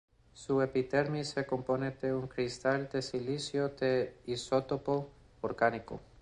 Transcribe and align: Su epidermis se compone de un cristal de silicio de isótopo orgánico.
Su 0.33 0.63
epidermis 0.63 1.29
se 1.29 1.45
compone 1.45 1.91
de 1.91 2.11
un 2.11 2.25
cristal 2.27 2.89
de 2.91 3.03
silicio 3.03 3.69
de 3.69 4.15
isótopo 4.25 5.11
orgánico. 5.41 5.99